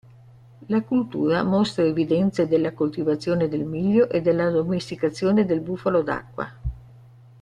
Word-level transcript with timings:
La 0.67 0.81
cultura 0.81 1.43
mostra 1.43 1.83
evidenze 1.83 2.47
della 2.47 2.73
coltivazione 2.73 3.47
del 3.47 3.65
miglio 3.65 4.09
e 4.09 4.23
dell'addomesticazione 4.23 5.45
del 5.45 5.59
bufalo 5.59 6.01
d'acqua. 6.01 6.51